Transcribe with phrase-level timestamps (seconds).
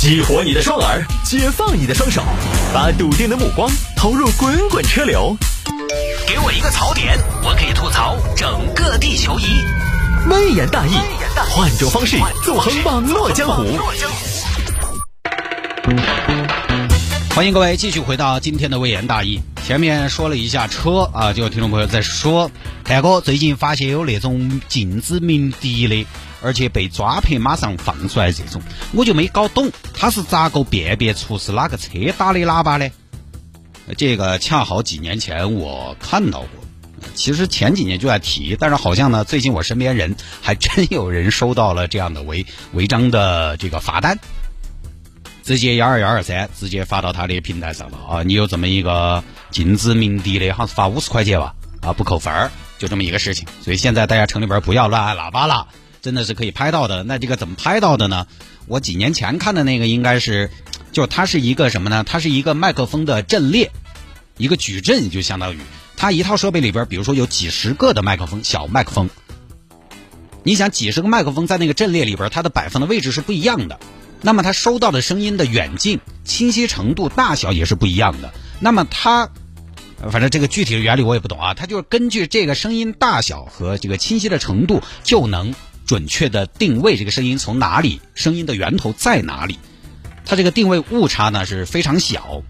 [0.00, 2.22] 激活你的双耳，解放你的双手，
[2.72, 5.36] 把笃定的目光投入滚滚车流。
[6.24, 9.64] 给我一个槽点，我可以吐槽整个地球仪。
[10.30, 10.92] 微言大义，
[11.50, 13.76] 换种方式纵横网络江湖。
[17.34, 19.42] 欢迎各位继续回到今天的微言大义。
[19.66, 22.52] 前面说了一下车啊，就有听众朋友在说，
[22.84, 26.06] 泰哥最近发现有那种禁止鸣笛的，
[26.42, 28.62] 而且被抓拍马上放出来这种，
[28.92, 32.90] 我就没搞懂他是咋个辨别出是哪个车打的喇叭呢？
[33.96, 36.48] 这个恰好几年前我看到过，
[37.14, 44.18] 其实前几年就在提，但是好像呢，最近我身边人还真有人收到了这样的违违章的这个罚单。
[45.42, 48.22] 直接幺二幺二三直接发到他的平台上了啊！
[48.22, 51.54] 你有这么一个禁止鸣笛的，好像是罚五十块钱吧？
[51.80, 53.48] 啊，不扣分儿，就这么一个事情。
[53.62, 55.68] 所以现在大家城里边不要乱按喇叭了，
[56.02, 57.02] 真的是可以拍到的。
[57.04, 58.26] 那这个怎么拍到的呢？
[58.66, 60.50] 我几年前看的那个应该是，
[60.92, 62.04] 就它是一个什么呢？
[62.04, 63.70] 它是一个麦克风的阵列，
[64.36, 65.58] 一个矩阵，就相当于
[65.96, 69.08] 它一套设备里边，比如说有几十个的麦克风，小麦克风。
[70.44, 73.80] 你想几十个麦克风在那个阵列里边，它的摆放的位置是不一样的。
[74.20, 78.32] 那么它收到的声音的远近、清晰程度、大小也是不一样的。
[78.60, 79.30] 那么它，
[80.10, 81.54] 反正这个具体的原理我也不懂啊。
[81.54, 85.54] 它就是根据这个声音大小和这个清晰的程度，就能
[85.88, 89.58] 准确的定位这个声音从哪里，声音的源头在哪里。
[90.26, 92.42] 它这个定位误差呢是非常小，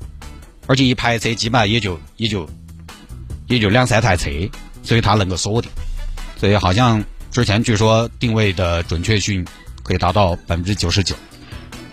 [0.67, 2.51] 而且一排车基本上也就也就
[3.47, 4.29] 也就两三台车，
[4.83, 5.71] 所以它能够锁定。
[6.37, 9.47] 所以好像之前据说定位的准确性
[9.85, 11.15] 可以达到百分之九十九。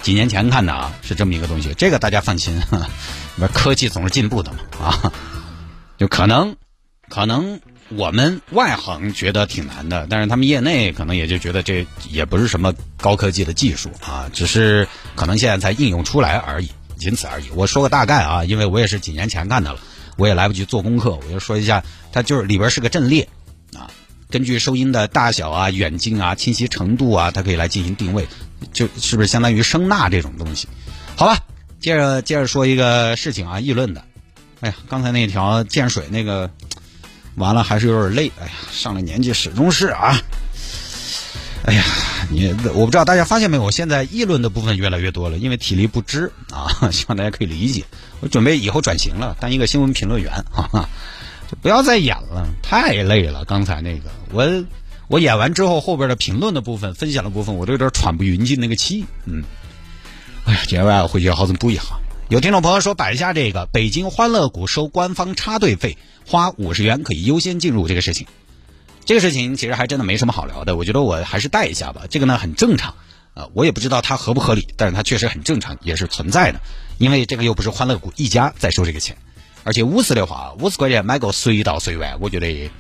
[0.02, 2.60] 几年前看的啊，是这么一个东西，这个大家放心，
[3.38, 5.14] 那科技总是进步的嘛啊，
[6.00, 6.56] 就可能
[7.08, 7.60] 可能
[7.90, 17.46] 我们外行觉得挺难的，但是他们业内可能也就觉得这也不是什么高科技的技术啊，只是可能现在才应用出来而已，仅此而已。
[17.54, 19.80] 我说个大概啊，因为我也是几年前干的了，
[20.18, 23.30] 我也来不及做功课，我就说一下，它就是里边是个阵列
[23.76, 23.92] 啊，
[24.32, 28.28] 根据收音的大小啊、远近啊、清晰程度啊，它可以来进行定位。
[28.74, 30.68] 就是不是相当于声呐这种东西？
[31.16, 31.38] 好吧，
[31.80, 34.04] 接着接着说一个事情啊，议论的。
[34.62, 36.50] 哎呀，刚才那条建水那个
[37.36, 38.32] 完了还是有点累。
[38.40, 40.20] 哎呀，上了年纪始终是啊。
[41.66, 41.84] 哎呀，
[42.30, 47.84] 你我不知道大家发现没有，我现在议论的部分越来越多了，因为体力不支啊，希望大家可以理解。
[48.20, 50.90] 我准备以后转型了，当一个新闻评论员，哈哈，
[51.50, 53.46] 就不要再演了，太累了。
[53.46, 54.66] 刚才那个我。
[55.08, 59.06] 我演完之后，后边的评论的部分、分享的部分，我都有点喘不匀进那个气。
[59.26, 59.44] 嗯，
[60.46, 61.84] 哎呀，今天晚上回去好生补一下。
[62.28, 68.26] 有听众朋友说摆一下这个北京欢乐谷收官方插队费，花五十元可以优先进入这个事情。
[69.06, 72.06] 这个事情其实还真的没什么好聊的，我觉得我还是带一下吧。
[72.10, 72.96] 这个呢很正常，
[73.36, 76.60] 呃，我也不知道它合不合理，但是它确实很正常，也是存在的。
[76.98, 79.16] 因为这个又不是欢乐谷一家在收这个钱，
[79.64, 82.72] 而且五十的话，五十块钱买个随到随玩，我觉得。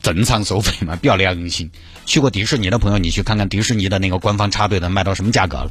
[0.00, 1.72] 正常收费嘛，比较良心。
[2.06, 5.70] 去过迪士尼的朋友，你去看看迪士尼的那个官方插队的卖到什么价格了。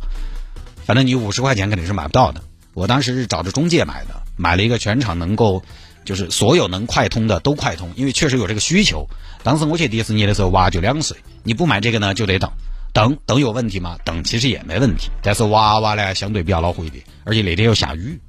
[0.86, 2.42] 反正你五十块钱肯定是买不到的。
[2.78, 5.64] 我当时是找着中介买的，买了一个全场能够，
[6.06, 9.08] 就是所有能快通的都快通，因为确实有这个需求。
[9.42, 12.52] 当时我去迪士尼的时候，娃就两岁，你不买这个呢就得等，
[12.94, 13.98] 等等有问题吗？
[14.06, 18.22] 等其实也没问题，但是娃娃呢相对比较恼火一点，而且那天又下雨，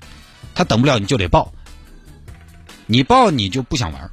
[0.54, 1.52] 他等不了你就得抱，
[2.86, 4.10] 你抱你就不想玩。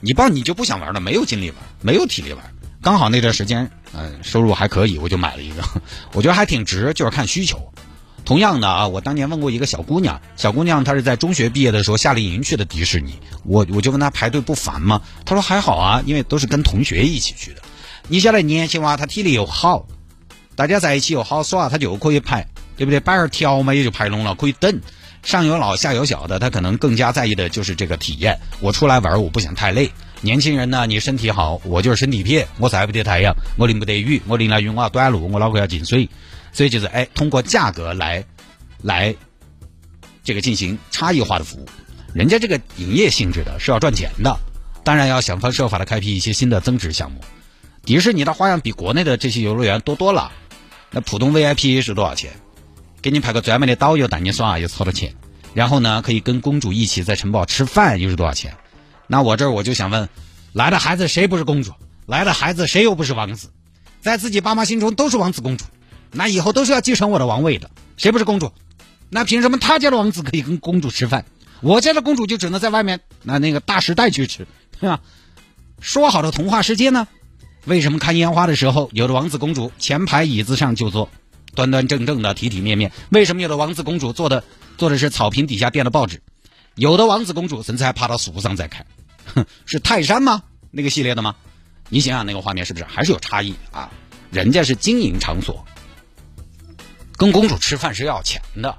[0.00, 2.44] 你报你就不想玩 了，没有精力玩，没有体力玩。
[2.82, 5.62] 刚好那段时间，嗯，收入还可以，我就买了一个，
[6.12, 7.72] 我觉得还挺值，就是看需求。
[8.28, 15.00] 同样的啊，我当年问过一个小姑娘，小姑娘她是在中学毕业的时候夏令营去的迪士尼，我我就问她排队不烦吗？
[15.24, 17.62] 她说还好啊，因为都是跟同学一起去的。
[18.06, 19.86] 你晓得年轻娃他体力又好，
[20.54, 22.46] 大家在一起又好耍，他就可以排，
[22.76, 23.00] 对不对？
[23.00, 24.78] 摆儿条嘛也就排拢了，可以等。
[25.22, 28.38] 上有老下有小的，他可能更加在意的就是这个体验。
[28.60, 29.90] 我出来玩，我不想太累。
[30.20, 32.46] 年轻人呢，你身体好，我就是身体撇。
[32.58, 36.10] 我晒不得太阳，我淋不得雨，我淋了雨我要短路，我脑壳要进水。
[36.58, 38.24] 所以就是哎，通过价格来
[38.82, 39.14] 来
[40.24, 41.68] 这个进行差异化的服务。
[42.12, 44.36] 人家这个营业性质的是要赚钱的，
[44.82, 47.20] 当然要想方设法的开辟一些新的增值项目。
[47.84, 50.32] 迪士尼的花样比国内的这些游乐园多多了。
[50.90, 52.32] 那普通 VIP 是多少钱？
[53.00, 55.14] 给你派个专门的导游带你耍，又是好多钱。
[55.54, 58.56] 然后呢，可以跟公主一起在城堡吃饭，又是多少钱？
[59.06, 60.08] 那我这儿我就想问，
[60.52, 61.72] 来的孩子谁不是公主？
[62.04, 63.52] 来的孩子谁又不是王子？
[64.00, 65.64] 在自己爸妈心中都是王子公主，
[66.12, 67.70] 那以后都是要继承我的王位的。
[67.96, 68.52] 谁不是公主？
[69.10, 71.24] 那凭什么他家的王子可以跟公主吃饭，
[71.60, 74.46] 我家的公主就只能在外面那那个大时代去吃，
[74.80, 75.00] 对吧？
[75.80, 77.08] 说好的童话世界呢？
[77.64, 81.08] 为什么看烟花的时候，有的王子公主前排椅子上就坐？
[81.54, 82.92] 端端正正的、体体面面。
[83.10, 84.44] 为什么有的王子公主坐的
[84.76, 86.22] 坐的是草坪底下垫的报纸，
[86.76, 88.86] 有的王子公主甚至还爬到树上在看？
[89.34, 90.42] 哼，是泰山吗？
[90.70, 91.34] 那个系列的吗？
[91.88, 93.90] 你想想那个画面是不是还是有差异啊？
[94.30, 95.64] 人家是经营场所，
[97.18, 98.78] 跟公主吃饭是要钱的，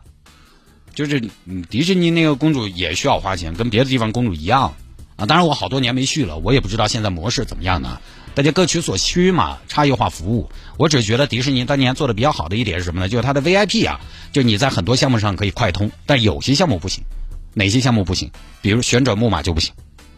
[0.96, 1.22] 就是
[1.70, 4.74] 迪士尼那个公主也需要花钱，跟别的地方公主一样
[5.18, 5.26] 啊。
[5.26, 8.00] 当然我好多年没去了，我也不知道现在模式怎么样呢。
[8.36, 10.50] 大家各取所需嘛，差异化服务。
[10.78, 13.10] 我只觉得迪士尼当年做的比较好的一点是什么呢？
[13.10, 14.00] 就是它的 VIP 啊，
[14.32, 17.04] 就你在很多项目上可以快通，但有些项目不行。
[17.54, 18.32] 哪些项目不行？
[18.62, 19.74] 比如旋转木马就不行。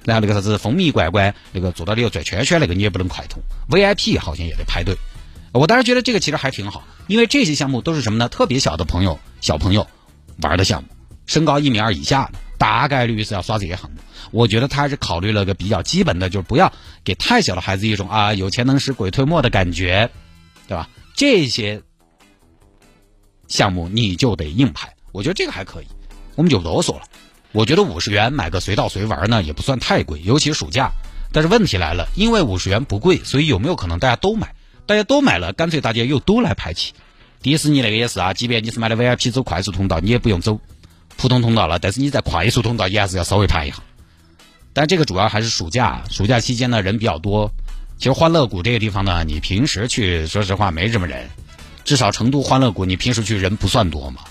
[0.06, 4.96] 然后那个啥子风靡关关，那个坐到里头转圈圈那个你也不能快通，VIP 好像也得排队。
[5.54, 8.30] 我当时觉得这个其实还挺好，因为这些项目都是什么呢？
[8.30, 9.86] 特别小的朋友、小朋友
[10.42, 10.90] 玩的项目，
[11.26, 13.98] 身高一米二以下的，大概率是要刷这些项目。
[14.32, 16.72] 我觉得他还是考虑了个比较基本的，就是不要
[17.04, 20.10] 给太小的孩子一种啊有钱能使鬼推磨的感觉，
[20.68, 20.88] 对吧？
[21.16, 21.82] 这些
[23.50, 25.86] 项目你就得硬排，我觉得这个还可以，
[26.36, 27.02] 我们就啰嗦了。
[27.52, 30.92] 我觉得五十元买个随到随玩呢，也不算太贵，尤其暑假。
[31.34, 34.54] 但是问题来了，因为五十元不贵，所以有没有可能大家都买？
[34.86, 36.94] 大家都买了，干脆大家又都来排起。
[37.42, 40.60] 迪士尼那个也是啊，即便你是买的 VIP 走快速通道，你也不用走
[41.18, 43.78] 普通通道了，但是你在快速通道也还是要稍微排一下。
[44.74, 47.52] 但这个主要还是暑假，暑假期间呢人比较多。
[47.98, 51.30] 其实欢乐谷这个地方呢，你平时去，说实话没什么人，
[51.84, 54.22] 至少成都欢乐谷你平时去人不算多嘛。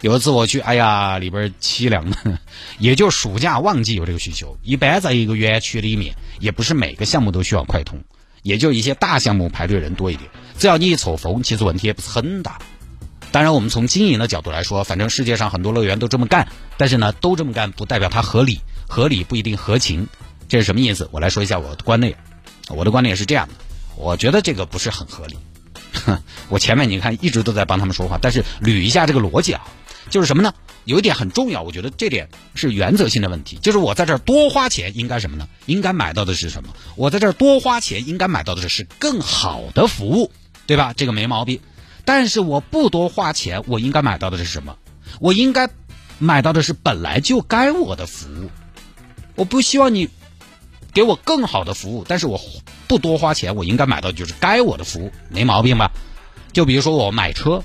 [0.00, 2.38] 有一次我去，哎呀，里边凄凉的，
[2.78, 4.56] 也就暑假旺季有这个需求。
[4.62, 7.98] 一般在一个园区里面，也不是每个项目都需要快通，
[8.44, 10.30] 也就一些大项目排队人多一点。
[10.56, 12.60] 只要你一凑风，其实问题也不是很大。
[13.32, 16.46] 当然，我们从经营的角度来说，反正世界上很多乐园都这么干，
[16.76, 20.06] 但是呢，都这么干不代表它合理，合理不一定合情。
[20.46, 21.08] 这是什么意思？
[21.10, 22.16] 我来说一下我的观点。
[22.68, 23.54] 我的观点是这样的，
[23.96, 25.36] 我觉得这个不是很合理。
[26.06, 29.66] 哼 我前面你看一直都在帮他们说话，但是捋一下这个逻辑啊。
[30.14, 30.54] 就是什么呢？
[30.84, 33.56] 有一点很重要，我觉得这点是原则性的问题。
[33.56, 35.48] 就是我在这儿多花钱，应该什么呢？
[35.66, 36.72] 应该买到的是什么？
[36.94, 40.30] 我在这儿多花钱，应该买到的是更好的服务，
[40.68, 40.92] 对吧？
[40.92, 41.58] 这个没毛病。
[42.04, 44.76] 但是我不多花钱，我应该买到的是什么？
[45.18, 45.68] 我应该
[46.20, 48.52] 买到的是本来就该我的服务。
[49.34, 50.08] 我不希望你
[50.92, 52.40] 给我更好的服务，但是我
[52.86, 55.90] 不多花钱，我应该买到就是该我的服务，没毛病吧？
[56.52, 57.64] 就比如说我买车。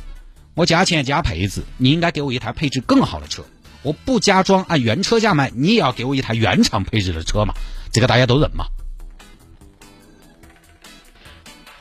[0.59, 3.45] 我加钱加配置，你应该给我一台配置更好的车。
[3.81, 7.53] 我不加装按原车价卖，你也要给我一台原厂配置的车嘛？
[7.93, 8.65] 这个大家都忍嘛。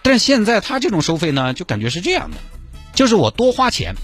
[0.01, 2.37] 但是现在他这种收费呢，就感觉是这样的，
[2.95, 3.97] 就是我多花钱，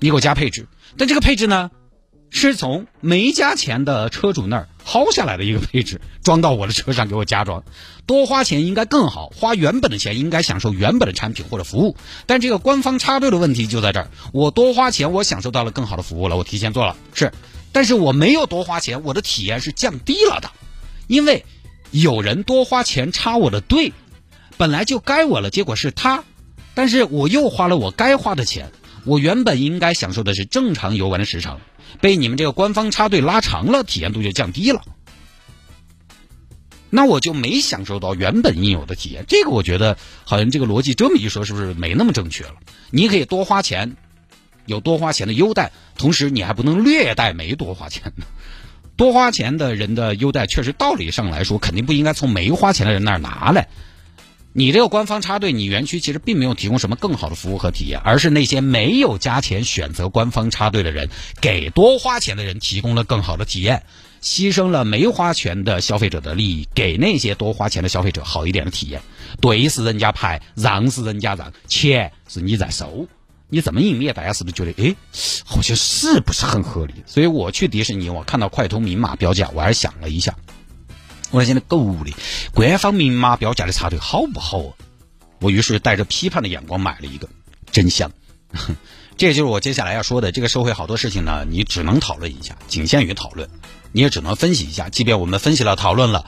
[0.00, 0.66] 你给我加配置，
[0.98, 1.70] 但这个配置呢？
[2.30, 7.64] 是从没加钱的车主那儿薅下来的一个配置，装到我的车上给我加装，
[8.04, 11.96] 多花钱应该更好，花原本的钱应该享受原本的产品或者服务。
[12.26, 17.32] 但这个官方插队的问题就在这儿，我多花钱，我享受到了更好的服务了，我提前做了是，
[17.72, 20.50] 但是我没有多花钱，我的体验是降低了的，
[21.06, 21.44] 因为
[21.90, 23.92] 有人多花钱插我的队，
[24.56, 26.24] 本来就该我了，结果是他，
[26.74, 28.70] 但是我又花了我该花的钱，
[29.04, 31.60] 我原本应该享受的是正常游玩的时长。
[32.00, 34.82] 被你们这个官方插队拉长了，体验度就降低了，
[36.90, 39.24] 那我就没享受到原本应有的体验。
[39.26, 42.54] 这个我觉得好像这个逻辑这么一说，是不是没那么正确了？
[42.90, 43.96] 你可以多花钱，
[44.66, 48.24] 有多花钱的优待，同时你还不能略带没多花钱的。
[48.96, 53.68] 多花钱的人的优待，确实道理上来说，肯定不应该从没花钱的人那儿拿来。
[54.58, 61.10] 你这个官方插队，你园区其实并没有提供什么更好的服务和体验，而是那些没有加钱选择官方插队的人，
[61.42, 63.82] 给多花钱的人提供了更好的体验，
[64.22, 69.02] 牺牲了没花钱的消费者的利益，给那些多花钱的消费者好一点的体验。
[69.42, 73.06] 队是人家排，让是人家让，钱是你在收，
[73.50, 74.96] 你这么营业，大家是不是觉得，哎，
[75.44, 76.94] 好像是不是很合理？
[77.04, 80.34] 所以我去迪士尼，我看到快通明码标价，我还想了一下。
[81.36, 82.14] 我现在购物的
[82.54, 84.74] 官方明码标价的插队好不好？
[85.38, 87.28] 我于是带着批判的眼光买了一个，
[87.70, 88.10] 真香。
[89.18, 90.32] 这就是我接下来要说的。
[90.32, 93.50] 这个社会好多事情呢，你只能讨论一下，仅限于讨论，
[93.92, 94.88] 你也只能分析一下。
[94.88, 96.24] 即便我们分析了、讨论了，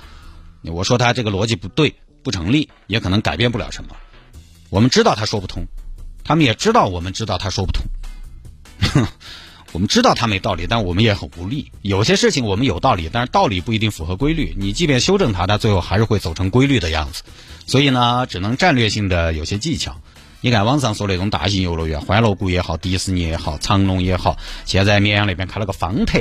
[0.63, 3.97] 我说他这个逻辑不对、不成立，也可能改变不了什么。
[4.69, 5.67] 我们知道他说不通，
[6.23, 7.87] 他们也知道我们知道他说不通。
[8.93, 9.07] 哼
[9.73, 11.71] 我们知道他没道理，但我们也很无力。
[11.83, 14.55] 有些事情我们有道理，但是道理不一定符合规律。
[14.59, 17.23] 你即便修正它，它最后还是会走成规律的样子。
[17.67, 20.01] 所以呢，只能战略性的有些技巧。
[20.41, 26.21] 你看网上说那种大型游乐园，欢乐谷也好，迪士尼也好，长隆也好，现在绵阳那边开了个方特，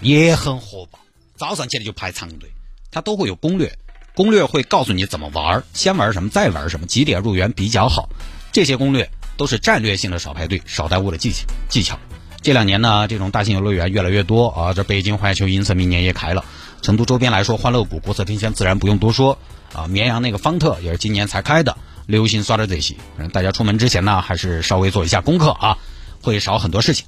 [0.00, 1.00] 也很火爆。
[1.36, 2.50] 早上起来就排长队，
[2.92, 3.76] 它都会有攻略，
[4.14, 8.08] 攻略会告诉你怎么玩，先玩什么，再玩什么，几点入园比较好。
[8.52, 11.98] 这些攻略都是战略性的少排队、少耽误的技巧技巧。
[12.46, 16.44] 这两年呢，这种大型游乐园越来越多啊，这北京环球影城明年也开了，
[16.80, 19.36] 成都周边来说，欢乐谷、国色天香自然不用多说
[19.74, 21.76] 啊，绵阳那个方特也是今年才开的。
[22.06, 22.94] 流行刷的这些，
[23.32, 25.78] 大家出门之前呢，还是稍微做一下功课啊，
[26.22, 27.04] 会少很多事情。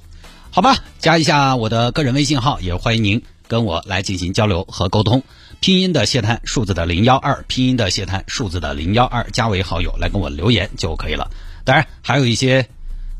[0.51, 5.23] 好吧，加一下我的个人微信号，也欢迎您跟我来进行交流和沟通。
[5.61, 11.31] 拼音的谢探，数字的零幺二，拼音的谢探，数字的零幺二，加为好友来跟我留言就可以了。
[11.63, 12.67] 当然，还有一些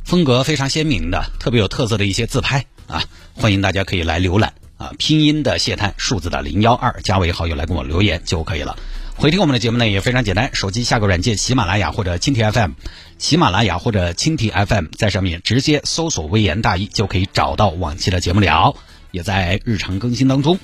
[0.10, 3.04] 风格非常鲜明的、特别有特色的一些自拍啊，
[3.36, 4.92] 欢迎大家可以来浏览啊。
[4.98, 8.76] 拼音的谢探，数字的零幺二，加为好友来跟我留言就可以了。
[9.16, 12.72] 回听我们的节目呢也非常简单，手机下个软件喜马拉雅或者蜻蜓 FM，
[13.20, 18.76] 喜马拉雅或者蜻蜓 FM，在上面直接搜索“微言大义”就可以找到往期的节目了，
[19.12, 20.58] 也在日常更新当中。